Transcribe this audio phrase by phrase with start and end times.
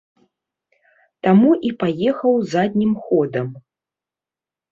[1.25, 3.47] Таму і паехаў заднім ходам.